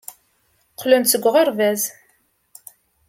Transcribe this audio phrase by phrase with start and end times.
[0.71, 1.81] Qqlen-d seg uɣerbaz.